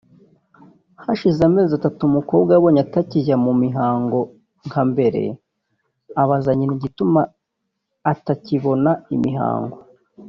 Hashize 1.03 1.39
amazi 1.49 1.71
atatu 1.79 2.01
umukobwa 2.09 2.51
abonye 2.53 2.79
atakijya 2.85 3.35
mu 3.45 3.53
mihango 3.63 4.19
nka 4.67 4.81
mbere 4.91 5.21
abaza 6.21 6.51
nyina 6.57 6.73
igituma 6.77 7.21
atakibona 8.11 8.91
imihango 9.15 9.77